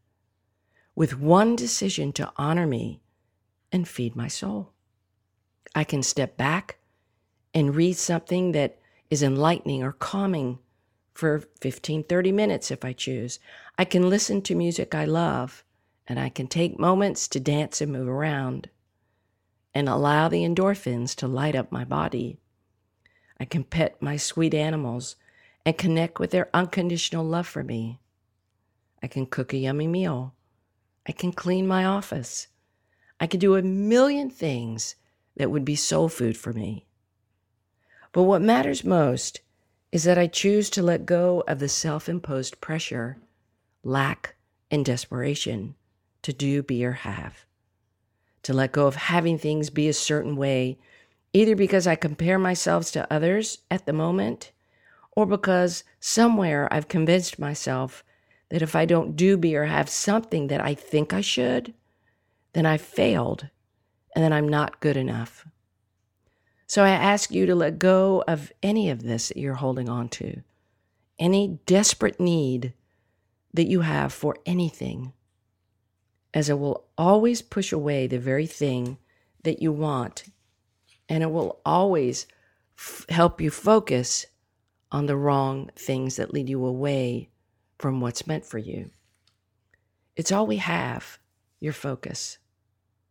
With 0.95 1.18
one 1.18 1.56
decision 1.56 2.12
to 2.14 2.33
honor 2.37 2.66
me 2.66 3.00
and 3.71 3.87
feed 3.87 4.16
my 4.16 4.28
soul, 4.28 4.73
I 5.75 5.85
can 5.85 6.02
step 6.02 6.37
back 6.37 6.78
and 7.52 7.75
read 7.75 7.97
something 7.97 8.52
that 8.52 8.78
is 9.11 9.23
enlightening 9.23 9.83
or 9.83 9.92
calming 9.92 10.59
for 11.14 11.45
15, 11.61 12.04
30 12.04 12.33
minutes 12.33 12.71
if 12.71 12.85
I 12.85 12.92
choose. 12.92 13.38
I 13.78 13.85
can 13.85 14.09
listen 14.09 14.42
to 14.42 14.54
music 14.54 14.95
I 14.95 15.04
love, 15.04 15.64
and 16.06 16.21
I 16.21 16.28
can 16.28 16.47
take 16.47 16.78
moments 16.78 17.28
to 17.28 17.40
dance 17.40 17.80
and 17.80 17.92
move 17.92 18.09
around 18.09 18.68
and 19.75 19.88
allow 19.88 20.28
the 20.28 20.42
endorphins 20.42 21.14
to 21.16 21.26
light 21.26 21.54
up 21.54 21.71
my 21.71 21.85
body. 21.85 22.38
I 23.38 23.45
can 23.45 23.64
pet 23.64 24.00
my 24.00 24.16
sweet 24.16 24.54
animals 24.54 25.16
and 25.66 25.76
connect 25.76 26.18
with 26.18 26.30
their 26.30 26.49
unconditional 26.54 27.25
love 27.25 27.47
for 27.47 27.62
me. 27.62 28.00
I 29.03 29.07
can 29.07 29.26
cook 29.26 29.53
a 29.53 29.59
yummy 29.59 29.87
meal. 29.87 30.35
I 31.07 31.12
can 31.12 31.33
clean 31.33 31.67
my 31.67 31.85
office. 31.85 32.49
I 33.21 33.26
can 33.26 33.41
do 33.41 33.57
a 33.57 33.62
million 33.62 34.31
things 34.31 34.97
that 35.37 35.50
would 35.50 35.65
be 35.65 35.76
soul 35.76 36.09
food 36.09 36.37
for 36.37 36.53
me. 36.53 36.87
But 38.12 38.25
what 38.25 38.43
matters 38.43 38.85
most 38.85 39.41
is 39.93 40.05
that 40.05 40.19
I 40.19 40.26
choose 40.26 40.71
to 40.71 40.83
let 40.83 41.07
go 41.07 41.45
of 41.47 41.59
the 41.59 41.69
self 41.69 42.09
imposed 42.09 42.61
pressure, 42.61 43.19
lack, 43.83 44.37
and 44.71 44.85
desperation 44.85 45.75
to 46.23 46.33
do, 46.33 46.62
be, 46.62 46.85
or 46.85 46.93
have 46.93 47.47
to 48.47 48.53
let 48.53 48.71
go 48.71 48.87
of 48.87 48.95
having 48.95 49.37
things 49.37 49.71
be 49.71 49.88
a 49.88 49.93
certain 49.93 50.37
way, 50.37 50.79
either 51.33 51.57
because 51.57 51.85
I 51.85 51.97
compare 51.97 52.38
myself 52.38 52.93
to 52.93 53.12
others 53.12 53.59
at 53.73 53.87
the 53.87 53.93
moment 53.93 54.53
or 55.17 55.26
because 55.26 55.83
somewhere 55.99 56.73
I've 56.73 56.87
convinced 56.87 57.41
myself 57.41 58.05
that 58.49 58.62
if 58.62 58.76
I 58.76 58.85
don't 58.85 59.17
do, 59.17 59.37
be, 59.37 59.57
or 59.57 59.65
have 59.65 59.88
something 59.88 60.47
that 60.49 60.62
I 60.62 60.75
think 60.75 61.12
I 61.12 61.21
should, 61.21 61.75
then 62.53 62.67
I've 62.67 62.81
failed 62.81 63.49
and 64.15 64.25
then 64.25 64.33
I'm 64.33 64.49
not 64.49 64.81
good 64.81 64.97
enough. 64.97 65.47
So 66.67 66.83
I 66.83 66.90
ask 66.90 67.31
you 67.31 67.47
to 67.47 67.55
let 67.55 67.79
go 67.79 68.25
of 68.27 68.53
any 68.62 68.90
of 68.90 69.03
this 69.03 69.29
that 69.29 69.37
you're 69.37 69.55
holding 69.55 69.88
on 69.88 70.09
to, 70.11 70.42
any 71.18 71.61
desperate 71.66 72.18
need 72.18 72.73
that 73.55 73.68
you 73.68 73.83
have 73.83 74.12
for 74.12 74.37
anything 74.47 75.12
as 76.37 76.51
it 76.51 76.59
will 76.59 76.85
always 76.99 77.40
push 77.40 77.73
away 77.73 78.07
the 78.07 78.18
very 78.18 78.47
thing 78.47 78.99
that 79.42 79.62
you 79.62 79.73
want. 79.73 80.25
And 81.09 81.23
it 81.23 81.31
will 81.31 81.61
always 81.64 82.27
f- 82.77 83.07
help 83.09 83.40
you 83.40 83.51
focus 83.51 84.27
on 84.92 85.07
the 85.07 85.16
wrong 85.16 85.70
things 85.77 86.16
that 86.16 86.35
lead 86.35 86.51
you 86.51 86.64
away 86.64 87.31
from 87.79 88.01
what's 88.01 88.27
meant 88.27 88.45
for 88.45 88.59
you. 88.59 88.91
It's 90.17 90.33
all 90.33 90.47
we 90.47 90.57
have 90.57 91.19
your 91.61 91.73
focus, 91.73 92.39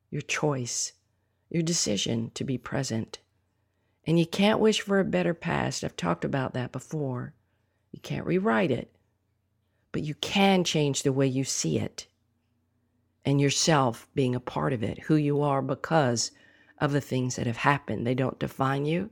your 0.10 0.21
choice, 0.21 0.93
your 1.49 1.63
decision 1.63 2.32
to 2.34 2.43
be 2.43 2.58
present. 2.58 3.19
And 4.06 4.19
you 4.19 4.25
can't 4.25 4.60
wish 4.60 4.82
for 4.82 4.99
a 4.99 5.06
better 5.06 5.34
past. 5.34 5.84
I've 5.84 5.95
talked 5.95 6.25
about 6.25 6.54
that 6.54 6.71
before. 6.71 7.34
You 7.91 7.99
can't 8.01 8.25
rewrite 8.25 8.71
it, 8.71 8.95
but 9.91 10.04
you 10.04 10.15
can 10.15 10.63
change 10.63 11.04
the 11.04 11.13
way 11.13 11.28
you 11.28 11.43
see 11.43 11.80
it 11.80 12.08
and 13.25 13.41
yourself 13.41 14.08
being 14.13 14.36
a 14.36 14.39
part 14.39 14.73
of 14.73 14.84
it, 14.84 14.99
who 14.99 15.15
you 15.15 15.41
are 15.41 15.62
because 15.62 16.32
of 16.80 16.91
the 16.91 17.01
things 17.01 17.36
that 17.36 17.47
have 17.47 17.58
happened. 17.58 18.06
They 18.06 18.13
don't 18.13 18.39
define 18.39 18.86
you, 18.86 19.10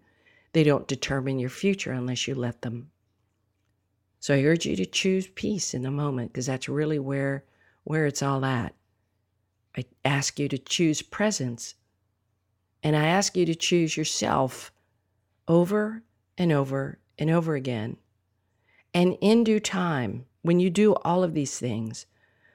they 0.54 0.64
don't 0.64 0.88
determine 0.88 1.40
your 1.40 1.50
future 1.50 1.92
unless 1.92 2.28
you 2.28 2.36
let 2.36 2.62
them. 2.62 2.92
So 4.24 4.34
I 4.34 4.44
urge 4.44 4.66
you 4.66 4.78
to 4.78 4.86
choose 4.86 5.28
peace 5.28 5.74
in 5.74 5.82
the 5.82 5.92
moment 5.92 6.32
because 6.32 6.46
that's 6.46 6.70
really 6.70 6.98
where 6.98 7.44
where 7.84 8.06
it's 8.06 8.24
all 8.24 8.46
at. 8.46 8.74
I 9.76 9.84
ask 10.06 10.40
you 10.40 10.48
to 10.48 10.58
choose 10.58 11.02
presence 11.02 11.76
and 12.82 12.96
I 12.96 13.08
ask 13.08 13.36
you 13.36 13.46
to 13.46 13.54
choose 13.54 13.98
yourself 13.98 14.72
over 15.46 16.04
and 16.38 16.54
over 16.54 17.00
and 17.20 17.30
over 17.30 17.56
again. 17.56 17.98
And 18.94 19.18
in 19.20 19.44
due 19.44 19.60
time, 19.60 20.24
when 20.42 20.62
you 20.62 20.70
do 20.70 20.94
all 21.04 21.22
of 21.22 21.34
these 21.34 21.60
things, 21.60 22.06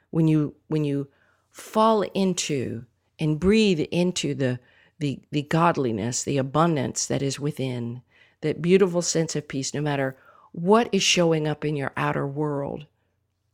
when 0.08 0.26
you 0.26 0.54
when 0.68 0.84
you 0.84 1.08
fall 1.50 2.00
into 2.00 2.86
and 3.18 3.38
breathe 3.38 3.80
into 3.90 4.34
the, 4.34 4.58
the, 5.00 5.20
the 5.32 5.42
godliness, 5.42 6.24
the 6.24 6.38
abundance 6.38 7.04
that 7.04 7.20
is 7.20 7.38
within, 7.38 8.00
that 8.40 8.62
beautiful 8.62 9.02
sense 9.02 9.36
of 9.36 9.48
peace, 9.48 9.74
no 9.74 9.82
matter 9.82 10.16
what 10.52 10.88
is 10.92 11.02
showing 11.02 11.46
up 11.46 11.64
in 11.64 11.76
your 11.76 11.92
outer 11.96 12.26
world. 12.26 12.86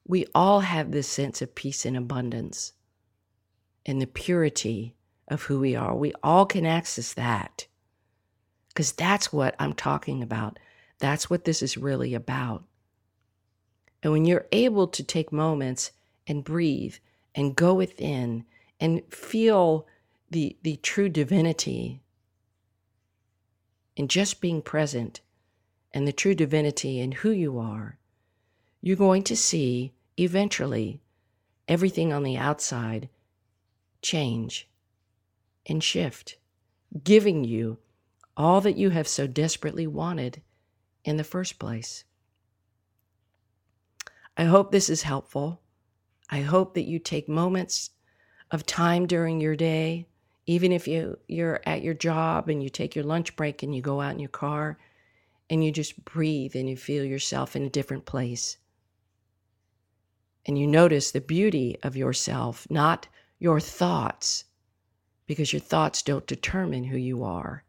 We 0.06 0.26
all 0.34 0.60
have 0.60 0.90
this 0.90 1.08
sense 1.08 1.40
of 1.42 1.54
peace 1.54 1.86
and 1.86 1.96
abundance 1.96 2.72
and 3.86 4.00
the 4.00 4.06
purity 4.06 4.94
of 5.28 5.42
who 5.44 5.60
we 5.60 5.74
are. 5.74 5.94
We 5.94 6.12
all 6.22 6.46
can 6.46 6.66
access 6.66 7.14
that 7.14 7.66
because 8.68 8.92
that's 8.92 9.32
what 9.32 9.54
I'm 9.58 9.72
talking 9.72 10.22
about. 10.22 10.58
That's 10.98 11.30
what 11.30 11.44
this 11.44 11.62
is 11.62 11.76
really 11.76 12.14
about. 12.14 12.64
And 14.02 14.12
when 14.12 14.24
you're 14.24 14.46
able 14.52 14.86
to 14.88 15.02
take 15.02 15.32
moments 15.32 15.92
and 16.26 16.44
breathe 16.44 16.96
and 17.34 17.56
go 17.56 17.74
within 17.74 18.44
and 18.78 19.02
feel 19.10 19.86
the, 20.30 20.56
the 20.62 20.76
true 20.76 21.08
divinity 21.08 22.02
in 23.96 24.08
just 24.08 24.40
being 24.40 24.60
present 24.60 25.20
and 25.94 26.08
the 26.08 26.12
true 26.12 26.34
divinity 26.34 26.98
in 26.98 27.12
who 27.12 27.30
you 27.30 27.56
are, 27.58 27.96
you're 28.82 28.96
going 28.96 29.22
to 29.22 29.36
see 29.36 29.92
eventually 30.18 31.00
everything 31.68 32.12
on 32.12 32.24
the 32.24 32.36
outside 32.36 33.08
change 34.02 34.68
and 35.66 35.82
shift, 35.82 36.36
giving 37.04 37.44
you 37.44 37.78
all 38.36 38.60
that 38.60 38.76
you 38.76 38.90
have 38.90 39.06
so 39.06 39.28
desperately 39.28 39.86
wanted 39.86 40.42
in 41.04 41.16
the 41.16 41.24
first 41.24 41.60
place. 41.60 42.02
I 44.36 44.44
hope 44.44 44.72
this 44.72 44.90
is 44.90 45.02
helpful. 45.02 45.60
I 46.28 46.40
hope 46.40 46.74
that 46.74 46.88
you 46.88 46.98
take 46.98 47.28
moments 47.28 47.90
of 48.50 48.66
time 48.66 49.06
during 49.06 49.40
your 49.40 49.54
day, 49.54 50.08
even 50.46 50.72
if 50.72 50.88
you, 50.88 51.18
you're 51.28 51.60
at 51.64 51.82
your 51.82 51.94
job 51.94 52.48
and 52.48 52.60
you 52.60 52.68
take 52.68 52.96
your 52.96 53.04
lunch 53.04 53.36
break 53.36 53.62
and 53.62 53.72
you 53.72 53.80
go 53.80 54.00
out 54.00 54.12
in 54.12 54.18
your 54.18 54.28
car 54.28 54.76
and 55.50 55.64
you 55.64 55.70
just 55.70 56.04
breathe 56.04 56.56
and 56.56 56.68
you 56.68 56.76
feel 56.76 57.04
yourself 57.04 57.54
in 57.54 57.62
a 57.62 57.70
different 57.70 58.06
place. 58.06 58.56
And 60.46 60.58
you 60.58 60.66
notice 60.66 61.10
the 61.10 61.20
beauty 61.20 61.76
of 61.82 61.96
yourself, 61.96 62.66
not 62.70 63.08
your 63.38 63.60
thoughts, 63.60 64.44
because 65.26 65.52
your 65.52 65.60
thoughts 65.60 66.02
don't 66.02 66.26
determine 66.26 66.84
who 66.84 66.98
you 66.98 67.24
are. 67.24 67.64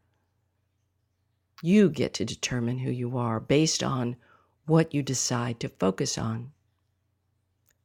You 1.62 1.90
get 1.90 2.14
to 2.16 2.26
determine 2.26 2.80
who 2.80 2.92
you 2.92 3.18
are 3.18 3.40
based 3.40 3.82
on 3.82 4.18
what 4.66 4.94
you 4.94 5.02
decide 5.04 5.60
to 5.62 5.70
focus 5.70 6.18
on. 6.18 6.52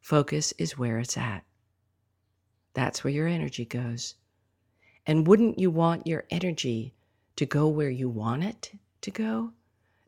Focus 0.00 0.53
is 0.59 0.79
where 0.79 0.98
it's 0.98 1.16
at. 1.16 1.44
That's 2.74 3.05
where 3.05 3.12
your 3.12 3.29
energy 3.29 3.64
goes. 3.64 4.14
And 5.07 5.26
wouldn't 5.26 5.59
you 5.59 5.70
want 5.70 6.07
your 6.07 6.24
energy 6.31 6.94
to 7.37 7.46
go 7.46 7.68
where 7.68 7.90
you 7.90 8.09
want 8.09 8.44
it 8.44 8.72
to 9.03 9.11
go? 9.11 9.53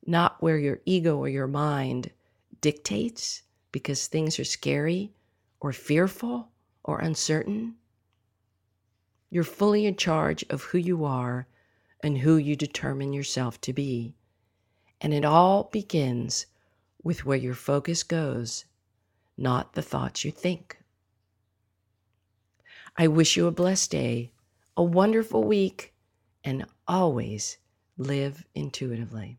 Not 0.04 0.42
where 0.42 0.58
your 0.58 0.80
ego 0.84 1.16
or 1.16 1.28
your 1.28 1.46
mind 1.46 2.10
dictates 2.60 3.42
because 3.70 4.06
things 4.06 4.38
are 4.38 4.44
scary 4.44 5.12
or 5.60 5.72
fearful 5.72 6.48
or 6.82 6.98
uncertain? 6.98 7.76
You're 9.30 9.44
fully 9.44 9.86
in 9.86 9.96
charge 9.96 10.44
of 10.50 10.62
who 10.62 10.78
you 10.78 11.04
are 11.04 11.46
and 12.02 12.18
who 12.18 12.36
you 12.36 12.56
determine 12.56 13.12
yourself 13.12 13.60
to 13.62 13.72
be. 13.72 14.16
And 15.00 15.14
it 15.14 15.24
all 15.24 15.64
begins 15.72 16.46
with 17.02 17.24
where 17.24 17.38
your 17.38 17.54
focus 17.54 18.02
goes, 18.02 18.64
not 19.36 19.74
the 19.74 19.82
thoughts 19.82 20.24
you 20.24 20.30
think. 20.30 20.78
I 22.96 23.08
wish 23.08 23.36
you 23.36 23.46
a 23.46 23.52
blessed 23.52 23.90
day, 23.90 24.32
a 24.76 24.82
wonderful 24.82 25.44
week, 25.44 25.94
and 26.44 26.66
always 26.86 27.56
live 27.96 28.44
intuitively. 28.54 29.38